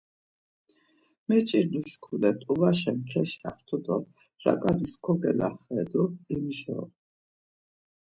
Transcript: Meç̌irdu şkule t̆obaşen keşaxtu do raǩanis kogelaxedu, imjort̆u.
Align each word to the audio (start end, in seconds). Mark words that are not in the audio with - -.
Meç̌irdu 1.27 1.79
şkule 1.91 2.31
t̆obaşen 2.39 2.97
keşaxtu 3.09 3.77
do 3.85 3.97
raǩanis 4.43 4.93
kogelaxedu, 5.03 6.03
imjort̆u. 6.33 6.85